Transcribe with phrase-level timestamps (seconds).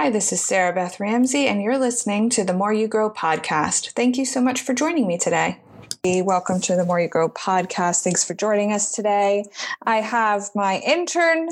[0.00, 3.94] Hi, this is Sarah Beth Ramsey, and you're listening to the More You Grow podcast.
[3.94, 5.60] Thank you so much for joining me today.
[6.04, 8.04] Welcome to the More You Grow podcast.
[8.04, 9.46] Thanks for joining us today.
[9.82, 11.48] I have my intern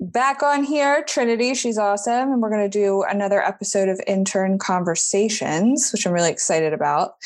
[0.00, 1.52] back on here, Trinity.
[1.54, 2.32] She's awesome.
[2.32, 7.16] And we're going to do another episode of Intern Conversations, which I'm really excited about.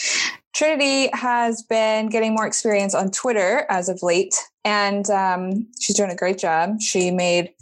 [0.52, 6.10] Trinity has been getting more experience on Twitter as of late, and um, she's doing
[6.10, 6.80] a great job.
[6.80, 7.52] She made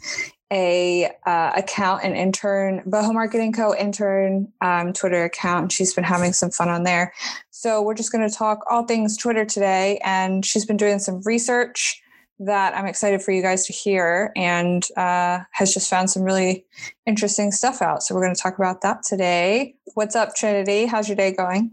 [0.52, 3.74] a uh, account, and intern, Boho Marketing Co.
[3.74, 5.72] intern um, Twitter account.
[5.72, 7.12] She's been having some fun on there.
[7.50, 11.22] So we're just going to talk all things Twitter today, and she's been doing some
[11.24, 12.00] research
[12.40, 16.66] that I'm excited for you guys to hear, and uh, has just found some really
[17.06, 18.02] interesting stuff out.
[18.02, 19.76] So we're going to talk about that today.
[19.94, 20.86] What's up, Trinity?
[20.86, 21.72] How's your day going?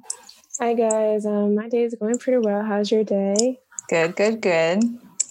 [0.59, 2.63] Hi guys, um, my day is going pretty well.
[2.63, 3.57] How's your day?
[3.89, 4.83] Good, good, good.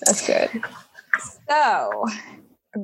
[0.05, 0.50] That's good.
[1.48, 2.06] So,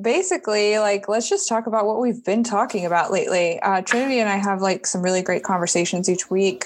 [0.01, 3.59] basically, like, let's just talk about what we've been talking about lately.
[3.61, 6.65] Uh, Trinity and I have like some really great conversations each week,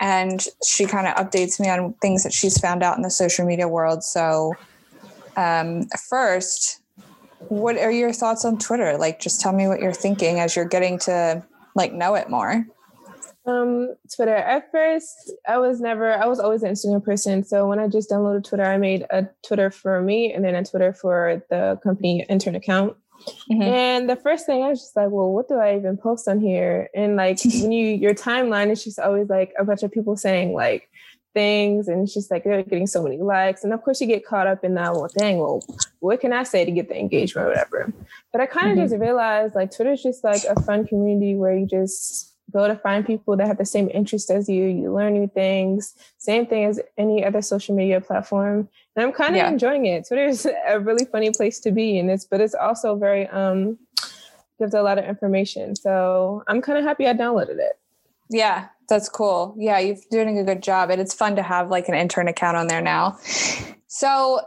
[0.00, 3.46] and she kind of updates me on things that she's found out in the social
[3.46, 4.02] media world.
[4.02, 4.54] So,
[5.36, 6.80] um, first,
[7.48, 8.96] what are your thoughts on Twitter?
[8.96, 12.66] Like, just tell me what you're thinking as you're getting to like know it more.
[13.46, 14.34] Um, Twitter.
[14.34, 17.42] At first, I was never, I was always an Instagram person.
[17.42, 20.64] So when I just downloaded Twitter, I made a Twitter for me and then a
[20.64, 22.96] Twitter for the company intern account.
[23.50, 23.62] Mm-hmm.
[23.62, 26.40] And the first thing I was just like, well, what do I even post on
[26.40, 26.88] here?
[26.94, 30.52] And like when you your timeline is just always like a bunch of people saying
[30.52, 30.88] like
[31.32, 33.62] things and it's just like they're getting so many likes.
[33.64, 35.62] And of course you get caught up in that, well, dang, well,
[36.00, 37.92] what can I say to get the engagement or whatever?
[38.32, 38.84] But I kind of mm-hmm.
[38.92, 43.06] just realized like Twitter's just like a fun community where you just go to find
[43.06, 44.64] people that have the same interest as you.
[44.64, 45.94] You learn new things.
[46.18, 48.68] Same thing as any other social media platform.
[48.96, 49.48] And I'm kind of yeah.
[49.48, 50.06] enjoying it.
[50.06, 53.78] Twitter is a really funny place to be, and it's but it's also very um
[54.58, 55.74] gives a lot of information.
[55.74, 57.78] So I'm kind of happy I downloaded it.
[58.28, 59.54] Yeah, that's cool.
[59.58, 62.56] Yeah, you're doing a good job, and it's fun to have like an intern account
[62.56, 63.18] on there now.
[63.88, 64.40] So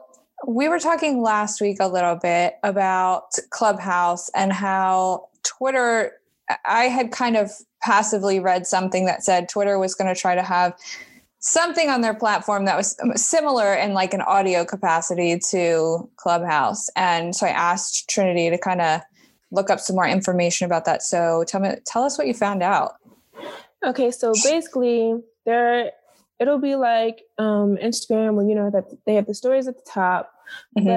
[0.47, 6.13] we were talking last week a little bit about Clubhouse and how Twitter
[6.66, 7.51] I had kind of
[7.83, 10.73] passively read something that said Twitter was going to try to have
[11.39, 16.88] something on their platform that was similar in like an audio capacity to Clubhouse.
[16.95, 19.01] And so I asked Trinity to kind of
[19.51, 21.03] look up some more information about that.
[21.03, 22.94] So tell me tell us what you found out.
[23.85, 25.15] Okay, so basically
[25.45, 25.91] there
[26.39, 29.91] it'll be like um Instagram where you know that they have the stories at the
[29.91, 30.31] top,
[30.77, 30.88] mm-hmm.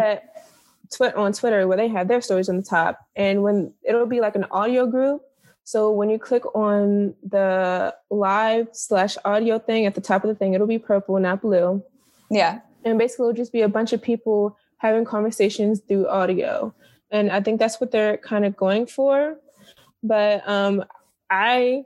[0.98, 3.00] but on Twitter where they have their stories on the top.
[3.16, 5.22] And when it'll be like an audio group
[5.66, 10.36] so when you click on the live slash audio thing at the top of the
[10.36, 11.82] thing, it'll be purple, not blue.
[12.30, 12.60] Yeah.
[12.84, 16.72] And basically it'll just be a bunch of people having conversations through audio.
[17.10, 19.40] And I think that's what they're kind of going for.
[20.04, 20.84] But um,
[21.30, 21.84] I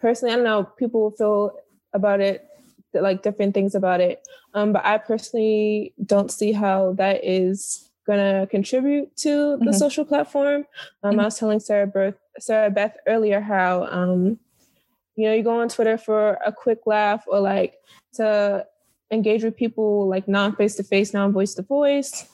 [0.00, 1.58] personally, I don't know, people will feel
[1.92, 2.48] about it
[2.94, 4.26] like different things about it.
[4.54, 9.72] Um, but I personally don't see how that is going to contribute to the mm-hmm.
[9.72, 10.64] social platform.
[11.02, 11.20] Um, mm-hmm.
[11.20, 14.38] I was telling Sarah Beth, Sarah Beth earlier how, um,
[15.16, 17.74] you know, you go on Twitter for a quick laugh or like
[18.14, 18.66] to
[19.10, 22.26] engage with people like non face to face, non voice to voice.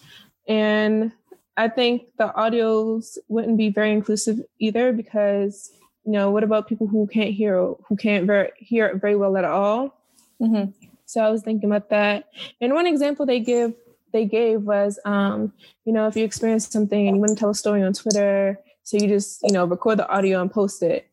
[0.48, 1.12] And
[1.56, 5.70] I think the audios wouldn't be very inclusive either because,
[6.04, 9.36] you know, what about people who can't hear, who can't very, hear it very well
[9.36, 9.94] at all?
[10.40, 10.70] Mm-hmm.
[11.04, 12.28] So I was thinking about that.
[12.60, 13.74] And one example they give
[14.12, 15.52] they gave was, um,
[15.84, 18.58] you know, if you experience something and you want to tell a story on Twitter,
[18.90, 21.06] so you just, you know, record the audio and post it.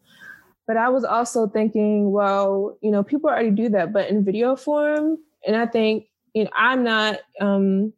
[0.66, 4.56] But I was also thinking, well, you know, people already do that, but in video
[4.56, 5.20] form.
[5.46, 7.94] And I think, you know, I'm not, um,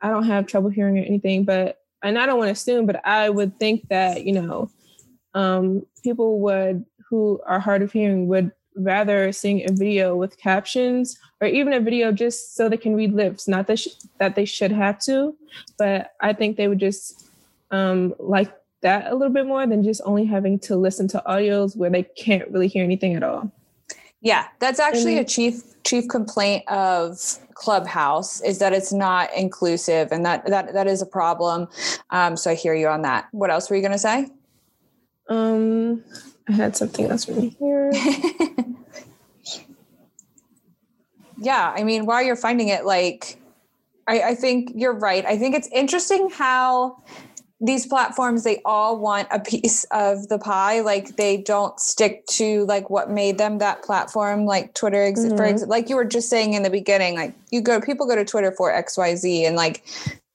[0.00, 3.06] I don't have trouble hearing or anything, but, and I don't want to assume, but
[3.06, 4.70] I would think that, you know,
[5.34, 11.18] um, people would, who are hard of hearing would rather seeing a video with captions
[11.40, 13.46] or even a video just so they can read lips.
[13.46, 15.36] Not that sh- that they should have to,
[15.76, 17.30] but I think they would just
[17.70, 18.52] um, like
[18.82, 22.02] that a little bit more than just only having to listen to audios where they
[22.02, 23.50] can't really hear anything at all.
[24.22, 27.18] Yeah, that's actually a chief chief complaint of
[27.54, 31.68] Clubhouse is that it's not inclusive, and that that that is a problem.
[32.10, 33.28] Um, so I hear you on that.
[33.32, 34.28] What else were you going to say?
[35.28, 36.04] Um,
[36.48, 37.92] I had something else from here.
[41.38, 43.38] yeah, I mean, while you're finding it, like,
[44.06, 45.24] I, I think you're right.
[45.24, 47.02] I think it's interesting how
[47.60, 52.64] these platforms they all want a piece of the pie like they don't stick to
[52.66, 55.36] like what made them that platform like twitter mm-hmm.
[55.36, 58.16] for example like you were just saying in the beginning like you go people go
[58.16, 59.84] to twitter for xyz and like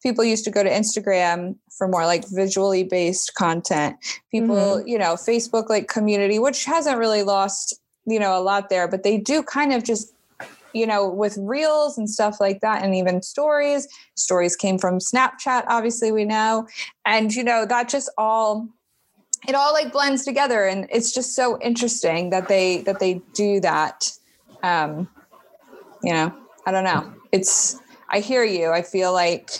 [0.06, 3.95] people used to go to Instagram for more like visually based content.
[4.30, 4.88] People, mm-hmm.
[4.88, 7.74] you know, Facebook like community, which hasn't really lost,
[8.06, 10.13] you know, a lot there, but they do kind of just
[10.75, 13.88] you know, with reels and stuff like that, and even stories.
[14.16, 16.68] Stories came from Snapchat, obviously, we know.
[17.06, 18.68] And, you know, that just all
[19.48, 23.60] it all like blends together and it's just so interesting that they that they do
[23.60, 24.12] that
[24.63, 25.07] um
[26.01, 26.33] you know
[26.66, 27.80] i don't know it's
[28.10, 29.51] i hear you i feel like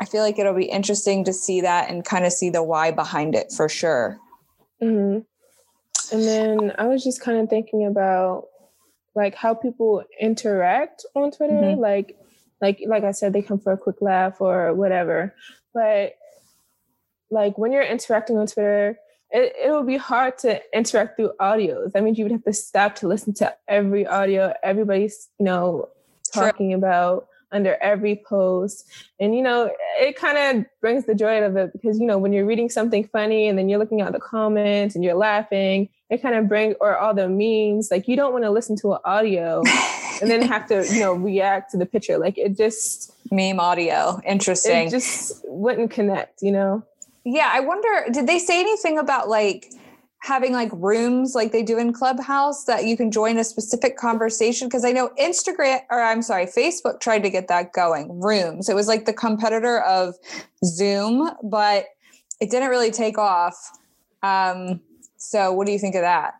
[0.00, 2.90] i feel like it'll be interesting to see that and kind of see the why
[2.90, 4.18] behind it for sure
[4.82, 5.20] mm-hmm.
[6.16, 8.44] and then i was just kind of thinking about
[9.14, 11.80] like how people interact on twitter mm-hmm.
[11.80, 12.16] like
[12.60, 15.34] like like i said they come for a quick laugh or whatever
[15.74, 16.14] but
[17.30, 18.98] like when you're interacting on Twitter,
[19.30, 21.92] it, it will be hard to interact through audios.
[21.92, 25.88] That means you would have to stop to listen to every audio everybody's, you know,
[26.32, 26.78] talking True.
[26.78, 28.84] about under every post.
[29.20, 32.32] And, you know, it kind of brings the joy of it because, you know, when
[32.32, 36.22] you're reading something funny and then you're looking at the comments and you're laughing, it
[36.22, 38.98] kind of bring or all the memes, like you don't want to listen to an
[39.04, 39.62] audio
[40.20, 42.18] and then have to, you know, react to the picture.
[42.18, 44.20] Like it just meme audio.
[44.26, 44.88] Interesting.
[44.88, 46.82] It just wouldn't connect, you know?
[47.24, 49.70] Yeah, I wonder did they say anything about like
[50.20, 54.68] having like rooms like they do in Clubhouse that you can join a specific conversation
[54.68, 58.20] because I know Instagram or I'm sorry, Facebook tried to get that going.
[58.20, 58.68] Rooms.
[58.68, 60.16] It was like the competitor of
[60.64, 61.86] Zoom, but
[62.40, 63.78] it didn't really take off.
[64.22, 64.80] Um
[65.16, 66.34] so what do you think of that?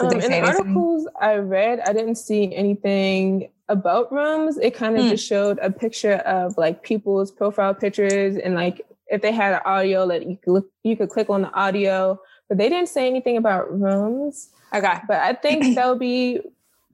[0.00, 4.58] Um, in the articles I read, I didn't see anything about rooms.
[4.58, 5.10] It kind of mm.
[5.10, 9.60] just showed a picture of like people's profile pictures and like if they had an
[9.64, 12.18] audio that you could look, you could click on the audio,
[12.52, 14.50] but they didn't say anything about rooms.
[14.74, 16.42] Okay, but I think that would be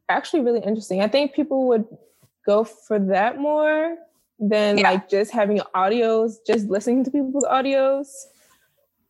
[0.08, 1.00] actually really interesting.
[1.00, 1.84] I think people would
[2.46, 3.96] go for that more
[4.38, 4.92] than yeah.
[4.92, 8.06] like just having audios, just listening to people's audios.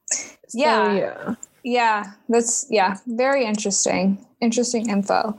[0.07, 0.95] So, yeah.
[0.95, 1.35] Yeah.
[1.65, 2.13] Yeah.
[2.31, 4.27] That's yeah, very interesting.
[4.41, 5.39] Interesting info.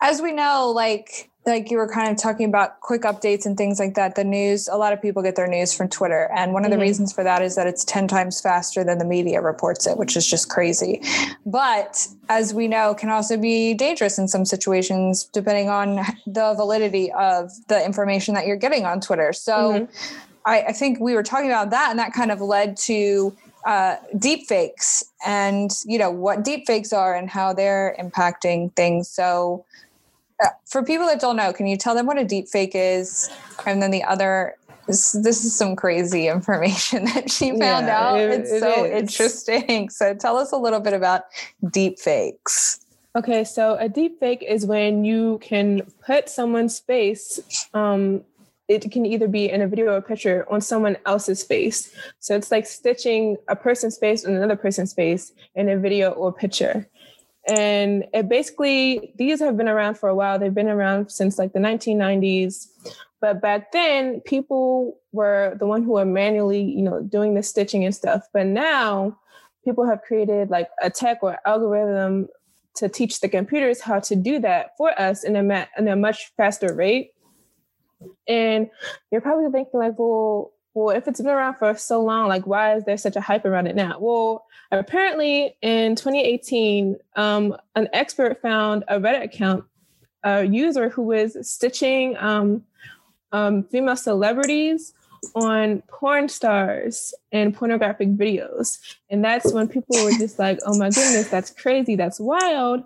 [0.00, 3.78] As we know, like like you were kind of talking about quick updates and things
[3.78, 6.64] like that the news a lot of people get their news from twitter and one
[6.64, 6.82] of the mm-hmm.
[6.82, 10.16] reasons for that is that it's 10 times faster than the media reports it which
[10.16, 11.02] is just crazy
[11.44, 15.96] but as we know can also be dangerous in some situations depending on
[16.26, 20.18] the validity of the information that you're getting on twitter so mm-hmm.
[20.44, 23.96] I, I think we were talking about that and that kind of led to uh,
[24.18, 29.64] deep fakes and you know what deep fakes are and how they're impacting things so
[30.66, 33.30] for people that don't know, can you tell them what a deep fake is?
[33.66, 34.56] And then the other
[34.86, 38.20] this, this is some crazy information that she found yeah, out.
[38.20, 39.02] It, it's it so is.
[39.02, 39.88] interesting.
[39.90, 41.24] So tell us a little bit about
[41.70, 42.80] deep fakes.
[43.14, 48.24] Okay, so a deep fake is when you can put someone's face, um,
[48.68, 51.94] it can either be in a video or picture on someone else's face.
[52.20, 56.32] So it's like stitching a person's face on another person's face in a video or
[56.32, 56.88] picture.
[57.48, 60.38] And it basically, these have been around for a while.
[60.38, 62.68] They've been around since like the 1990s.
[63.20, 67.84] But back then, people were the one who were manually, you know, doing the stitching
[67.84, 68.26] and stuff.
[68.32, 69.18] But now,
[69.64, 72.28] people have created like a tech or algorithm
[72.74, 75.96] to teach the computers how to do that for us in a, ma- in a
[75.96, 77.12] much faster rate.
[78.26, 78.70] And
[79.10, 82.74] you're probably thinking like, well, well, if it's been around for so long, like why
[82.74, 83.98] is there such a hype around it now?
[84.00, 89.64] Well, apparently in 2018, um, an expert found a Reddit account,
[90.22, 92.64] a user who was stitching um,
[93.32, 94.94] um, female celebrities
[95.34, 98.78] on porn stars and pornographic videos.
[99.10, 102.84] And that's when people were just like, oh my goodness, that's crazy, that's wild.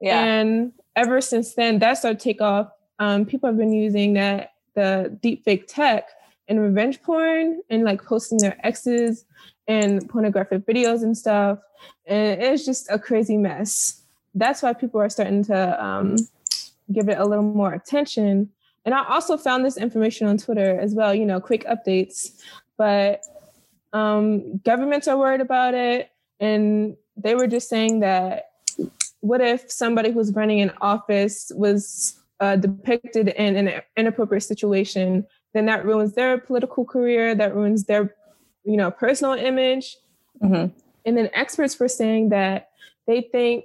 [0.00, 0.24] Yeah.
[0.24, 2.70] And ever since then, that started to take off.
[2.98, 6.08] Um, people have been using that, the deepfake tech
[6.48, 9.24] and revenge porn and like posting their exes
[9.68, 11.58] and pornographic videos and stuff.
[12.06, 14.02] And it's just a crazy mess.
[14.34, 16.16] That's why people are starting to um,
[16.92, 18.50] give it a little more attention.
[18.84, 22.40] And I also found this information on Twitter as well, you know, quick updates.
[22.76, 23.22] But
[23.92, 26.10] um, governments are worried about it.
[26.38, 28.50] And they were just saying that
[29.20, 35.26] what if somebody who's running an office was uh, depicted in an inappropriate situation
[35.56, 38.14] then that ruins their political career, that ruins their,
[38.64, 39.96] you know, personal image.
[40.42, 40.76] Mm-hmm.
[41.04, 42.70] And then experts were saying that
[43.06, 43.64] they think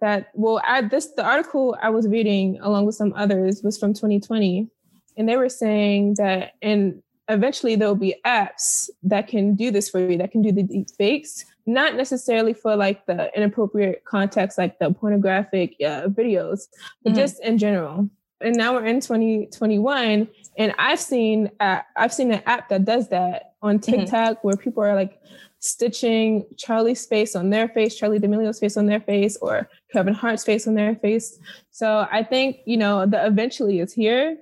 [0.00, 3.94] that well, I, this the article I was reading along with some others was from
[3.94, 4.68] 2020,
[5.16, 10.00] and they were saying that and eventually there'll be apps that can do this for
[10.00, 14.78] you, that can do the deep fakes, not necessarily for like the inappropriate context, like
[14.78, 16.68] the pornographic uh, videos,
[17.02, 17.20] but mm-hmm.
[17.20, 18.10] just in general.
[18.44, 23.08] And now we're in 2021, And I've seen uh, I've seen an app that does
[23.08, 23.90] that on mm-hmm.
[23.90, 24.46] TikTok mm-hmm.
[24.46, 25.20] where people are like
[25.60, 30.44] stitching Charli's face on their face, Charli D'Amelio's face on their face, or Kevin Hart's
[30.44, 31.38] face on their face.
[31.70, 34.36] So I think you know the eventually is here,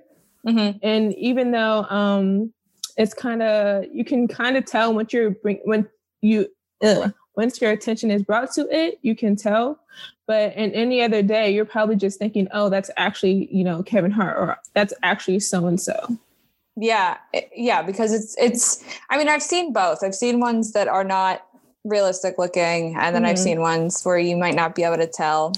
[0.45, 0.77] mm-hmm.
[0.83, 2.53] and even though um,
[2.97, 5.87] it's kind of you can kind of tell once you're bring when
[6.21, 6.47] you
[6.83, 9.79] ugh, once your attention is brought to it, you can tell.
[10.25, 14.11] But in any other day, you're probably just thinking, oh, that's actually, you know, Kevin
[14.11, 16.17] Hart or that's actually so and so.
[16.75, 17.17] Yeah.
[17.55, 17.81] Yeah.
[17.81, 20.03] Because it's, it's, I mean, I've seen both.
[20.03, 21.45] I've seen ones that are not
[21.83, 23.31] realistic looking, and then mm-hmm.
[23.31, 25.53] I've seen ones where you might not be able to tell.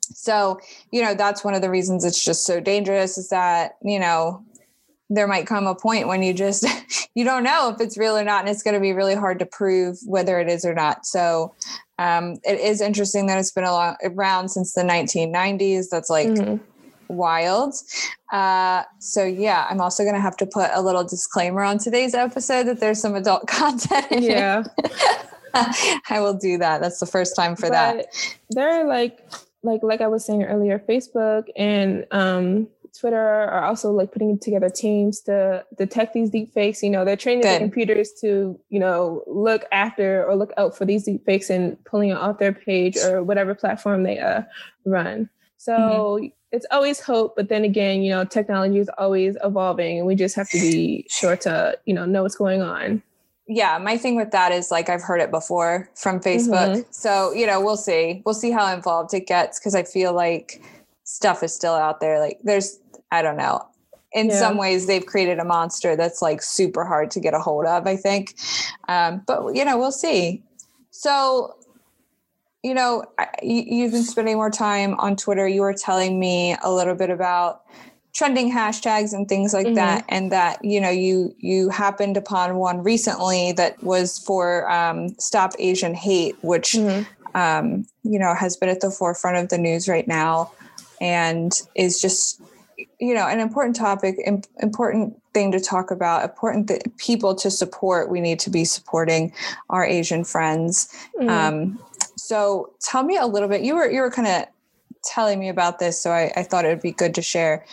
[0.00, 0.58] So,
[0.90, 4.44] you know, that's one of the reasons it's just so dangerous is that, you know,
[5.10, 6.66] there might come a point when you just
[7.14, 9.38] you don't know if it's real or not and it's going to be really hard
[9.38, 11.06] to prove whether it is or not.
[11.06, 11.54] So
[11.98, 16.56] um, it is interesting that it's been long, around since the 1990s that's like mm-hmm.
[17.08, 17.74] wild.
[18.32, 22.14] Uh, so yeah i'm also going to have to put a little disclaimer on today's
[22.14, 24.64] episode that there's some adult content yeah.
[26.10, 26.80] I will do that.
[26.80, 28.06] That's the first time for but that
[28.50, 29.20] there are like
[29.62, 32.68] like like i was saying earlier facebook and um
[32.98, 36.82] Twitter are also like putting together teams to detect these deep fakes.
[36.82, 37.54] You know, they're training Good.
[37.56, 41.82] the computers to, you know, look after or look out for these deep fakes and
[41.84, 44.42] pulling it off their page or whatever platform they uh,
[44.84, 45.28] run.
[45.56, 46.26] So mm-hmm.
[46.52, 50.36] it's always hope, but then again, you know, technology is always evolving and we just
[50.36, 53.02] have to be sure to, you know, know what's going on
[53.46, 56.80] yeah my thing with that is like i've heard it before from facebook mm-hmm.
[56.90, 60.62] so you know we'll see we'll see how involved it gets because i feel like
[61.04, 62.78] stuff is still out there like there's
[63.14, 63.64] I don't know.
[64.12, 64.38] In yeah.
[64.38, 67.86] some ways, they've created a monster that's like super hard to get a hold of,
[67.86, 68.34] I think.
[68.88, 70.42] Um, but, you know, we'll see.
[70.90, 71.54] So,
[72.64, 73.04] you know,
[73.42, 75.46] you've been spending more time on Twitter.
[75.46, 77.62] You were telling me a little bit about
[78.14, 79.74] trending hashtags and things like mm-hmm.
[79.74, 85.08] that and that you know you you happened upon one recently that was for um,
[85.18, 87.02] stop asian hate which mm-hmm.
[87.36, 90.48] um, you know has been at the forefront of the news right now
[91.00, 92.40] and is just
[92.98, 94.16] you know an important topic
[94.60, 99.32] important thing to talk about important th- people to support we need to be supporting
[99.70, 100.88] our asian friends.
[101.20, 101.28] Mm.
[101.28, 101.78] um,
[102.16, 104.46] so tell me a little bit you were you were kind of
[105.02, 107.66] telling me about this so I, I, thought it would be good to share.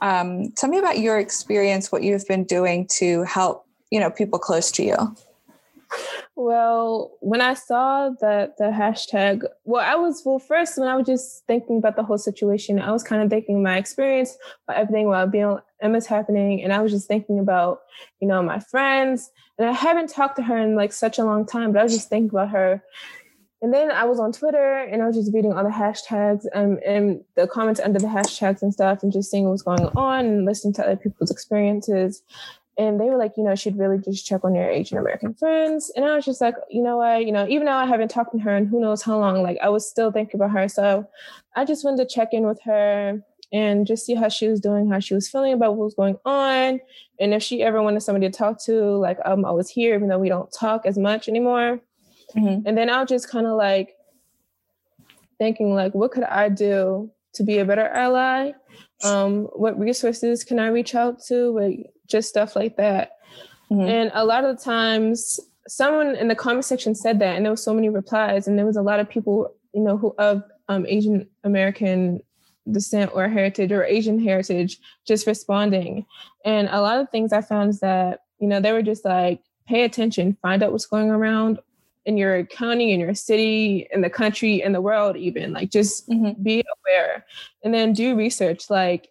[0.00, 4.38] Um, tell me about your experience what you've been doing to help you know people
[4.38, 5.16] close to you
[6.36, 11.06] well, when I saw that the hashtag, well, I was well first when I was
[11.06, 14.36] just thinking about the whole situation, I was kind of thinking my experience,
[14.66, 17.80] about everything while being Emma's happening, and I was just thinking about
[18.20, 21.46] you know my friends, and I haven't talked to her in like such a long
[21.46, 22.82] time, but I was just thinking about her.
[23.62, 26.82] And then I was on Twitter and I was just reading all the hashtags and,
[26.82, 30.26] and the comments under the hashtags and stuff and just seeing what was going on
[30.26, 32.22] and listening to other people's experiences
[32.76, 35.92] and they were like, you know, she'd really just check on your Asian American friends.
[35.94, 38.32] And I was just like, you know what, you know, even though I haven't talked
[38.32, 40.68] to her and who knows how long, like I was still thinking about her.
[40.68, 41.08] So
[41.54, 44.90] I just wanted to check in with her and just see how she was doing,
[44.90, 46.80] how she was feeling about what was going on.
[47.20, 50.18] And if she ever wanted somebody to talk to, like I'm always here, even though
[50.18, 51.80] we don't talk as much anymore.
[52.34, 52.66] Mm-hmm.
[52.66, 53.94] And then I was just kind of like
[55.38, 58.52] thinking, like, what could I do to be a better ally?
[59.04, 61.50] Um, what resources can I reach out to?
[61.50, 63.18] Like, just stuff like that.
[63.70, 63.88] Mm-hmm.
[63.88, 67.52] And a lot of the times, someone in the comment section said that, and there
[67.52, 70.42] was so many replies, and there was a lot of people, you know, who of
[70.68, 72.20] um, Asian American
[72.70, 76.06] descent or heritage or Asian heritage just responding.
[76.44, 79.40] And a lot of things I found is that, you know, they were just like,
[79.66, 81.58] pay attention, find out what's going around
[82.06, 85.52] in your county, in your city, in the country, in the world, even.
[85.52, 86.42] Like, just mm-hmm.
[86.42, 87.24] be aware
[87.62, 88.68] and then do research.
[88.68, 89.08] Like,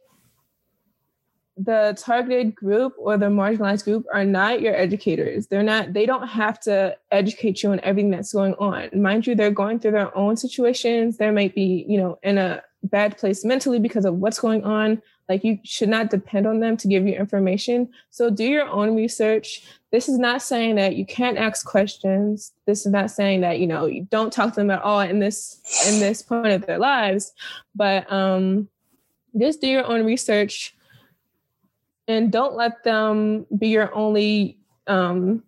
[1.57, 5.47] the targeted group or the marginalized group are not your educators.
[5.47, 8.89] They're not, they don't have to educate you on everything that's going on.
[8.99, 11.17] Mind you, they're going through their own situations.
[11.17, 15.01] They might be, you know, in a bad place mentally because of what's going on.
[15.29, 17.89] Like you should not depend on them to give you information.
[18.09, 19.63] So do your own research.
[19.91, 22.51] This is not saying that you can't ask questions.
[22.65, 25.19] This is not saying that, you know, you don't talk to them at all in
[25.19, 27.31] this in this point of their lives.
[27.73, 28.67] But um
[29.39, 30.75] just do your own research
[32.07, 34.57] and don't let them be your only
[34.87, 35.43] um,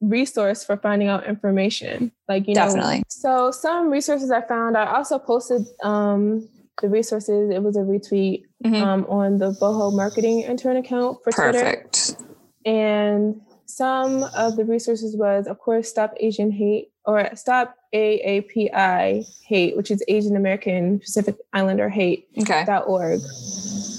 [0.00, 2.12] resource for finding out information.
[2.28, 2.98] Like you definitely.
[2.98, 4.76] know, so some resources I found.
[4.76, 6.48] I also posted um,
[6.80, 7.50] the resources.
[7.50, 8.74] It was a retweet mm-hmm.
[8.74, 12.16] um, on the Boho Marketing intern account for Perfect.
[12.16, 12.24] Twitter.
[12.64, 19.76] And some of the resources was, of course, Stop Asian Hate or Stop AAPI Hate,
[19.76, 22.28] which is Asian American Pacific Islander Hate.
[22.38, 22.64] Okay.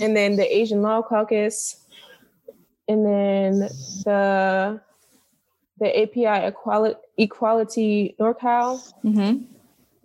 [0.02, 1.78] And then the Asian Law Caucus,
[2.88, 3.60] and then
[4.06, 4.82] the
[5.80, 8.82] the API equality equality NorCal.
[9.04, 9.44] Mm-hmm.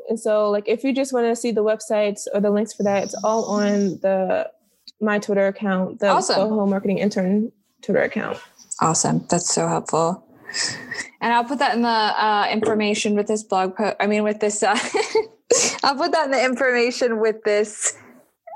[0.09, 2.83] And so, like, if you just want to see the websites or the links for
[2.83, 4.51] that, it's all on the
[5.01, 6.37] my Twitter account, the Awesome.
[6.37, 8.39] Boho Marketing Intern Twitter account.
[8.81, 9.27] Awesome.
[9.31, 10.25] That's so helpful.
[11.21, 13.97] And I'll put that in the uh, information with this blog post.
[13.99, 14.79] I mean, with this, uh,
[15.83, 17.97] I'll put that in the information with this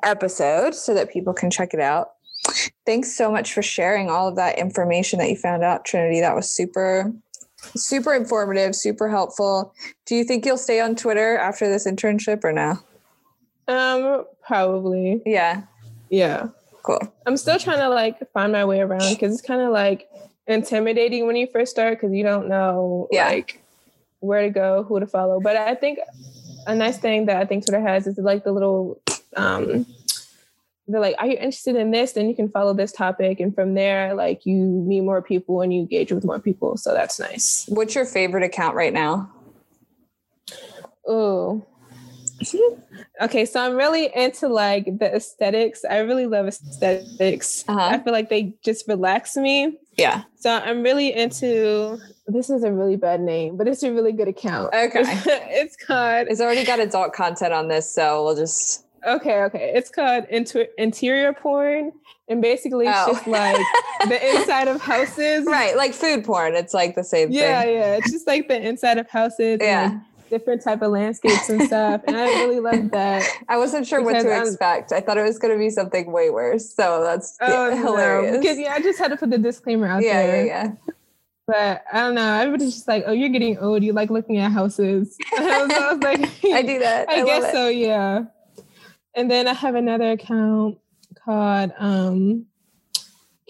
[0.04, 2.10] episode so that people can check it out.
[2.86, 6.20] Thanks so much for sharing all of that information that you found out, Trinity.
[6.20, 7.12] That was super,
[7.76, 9.74] super informative, super helpful.
[10.06, 12.78] Do you think you'll stay on Twitter after this internship or no?
[13.66, 15.62] Um, probably, Yeah,
[16.08, 16.48] yeah.
[16.82, 17.00] cool.
[17.26, 20.08] I'm still trying to like find my way around because it's kind of like
[20.46, 23.26] intimidating when you first start because you don't know Yeah.
[23.28, 23.62] like
[24.20, 25.38] where to go, who to follow.
[25.40, 25.98] But I think
[26.66, 29.02] a nice thing that I think Twitter has is like the little
[29.36, 29.86] um
[30.88, 32.12] they're like, are you interested in this?
[32.12, 33.40] Then you can follow this topic.
[33.40, 36.78] And from there, like you meet more people and you engage with more people.
[36.78, 37.66] So that's nice.
[37.68, 39.30] What's your favorite account right now?
[41.06, 41.64] Oh.
[43.20, 45.84] Okay, so I'm really into like the aesthetics.
[45.84, 47.64] I really love aesthetics.
[47.66, 47.80] Uh-huh.
[47.80, 49.76] I feel like they just relax me.
[49.96, 50.22] Yeah.
[50.36, 54.28] So I'm really into this is a really bad name, but it's a really good
[54.28, 54.72] account.
[54.72, 55.02] Okay.
[55.04, 59.72] it's called It's already got adult content on this, so we'll just okay, okay.
[59.74, 61.92] It's called inter- interior porn.
[62.30, 63.12] And basically it's Oh.
[63.14, 63.56] just like
[64.06, 65.46] the inside of houses.
[65.46, 66.54] right, like food porn.
[66.54, 67.72] It's like the same Yeah, thing.
[67.74, 67.78] yeah.
[67.78, 67.96] Yeah.
[67.96, 69.92] It's just like the inside of houses Yeah.
[69.92, 72.02] and different type of landscapes and stuff.
[72.06, 73.26] And I really love that.
[73.48, 74.92] I wasn't sure what to I'm- um, expect.
[74.92, 76.68] I thought it was going to be something way worse.
[76.74, 78.34] So that's Oh, hilarious.
[78.34, 78.40] No.
[78.40, 80.44] Because yeah, I just had to put the disclaimer out yeah, there.
[80.44, 80.64] yeah, yeah.
[80.86, 80.92] yeah
[81.46, 82.34] But I don't know.
[82.34, 83.82] Everybody's just like, "Oh, you're getting old.
[83.82, 87.08] You like looking at houses." so I was like, I do that.
[87.08, 88.24] I, love guess so, yeah.
[89.18, 90.78] And then I have another account
[91.24, 92.46] called um,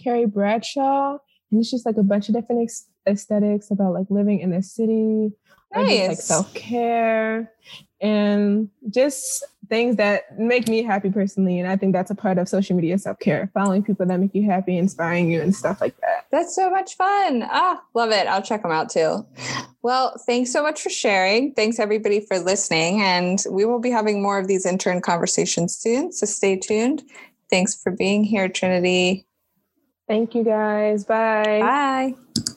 [0.03, 1.19] Carrie Bradshaw,
[1.51, 2.71] and it's just like a bunch of different
[3.07, 5.31] aesthetics about like living in the city,
[5.73, 7.53] or just like self care,
[8.01, 11.59] and just things that make me happy personally.
[11.59, 14.35] And I think that's a part of social media self care: following people that make
[14.35, 16.27] you happy, inspiring you, and stuff like that.
[16.31, 17.45] That's so much fun.
[17.45, 18.27] Ah, love it.
[18.27, 19.27] I'll check them out too.
[19.83, 21.55] Well, thanks so much for sharing.
[21.55, 23.01] Thanks everybody for listening.
[23.01, 26.13] And we will be having more of these intern conversations soon.
[26.13, 27.03] So stay tuned.
[27.51, 29.27] Thanks for being here, Trinity.
[30.07, 31.05] Thank you guys.
[31.05, 31.61] Bye.
[31.61, 32.55] Bye.